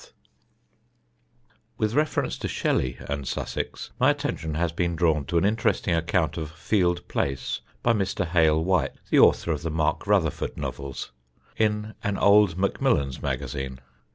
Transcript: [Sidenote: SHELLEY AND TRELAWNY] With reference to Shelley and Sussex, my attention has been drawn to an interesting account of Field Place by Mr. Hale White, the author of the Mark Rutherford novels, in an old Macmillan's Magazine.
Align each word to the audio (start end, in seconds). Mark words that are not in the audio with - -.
[Sidenote: 0.01 0.15
SHELLEY 0.15 1.45
AND 1.45 1.49
TRELAWNY] 1.51 1.77
With 1.77 1.93
reference 1.95 2.37
to 2.39 2.47
Shelley 2.47 2.97
and 3.07 3.27
Sussex, 3.27 3.91
my 3.99 4.09
attention 4.09 4.53
has 4.55 4.71
been 4.71 4.95
drawn 4.95 5.25
to 5.25 5.37
an 5.37 5.45
interesting 5.45 5.93
account 5.93 6.37
of 6.37 6.49
Field 6.49 7.07
Place 7.07 7.61
by 7.83 7.93
Mr. 7.93 8.25
Hale 8.25 8.63
White, 8.63 8.93
the 9.11 9.19
author 9.19 9.51
of 9.51 9.61
the 9.61 9.69
Mark 9.69 10.07
Rutherford 10.07 10.57
novels, 10.57 11.11
in 11.55 11.93
an 12.03 12.17
old 12.17 12.57
Macmillan's 12.57 13.21
Magazine. 13.21 13.77